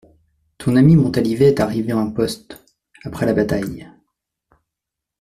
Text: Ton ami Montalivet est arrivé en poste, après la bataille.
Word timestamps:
Ton 0.57 0.77
ami 0.77 0.95
Montalivet 0.95 1.49
est 1.49 1.59
arrivé 1.59 1.93
en 1.93 2.09
poste, 2.11 2.57
après 3.03 3.27
la 3.27 3.35
bataille. 3.35 3.87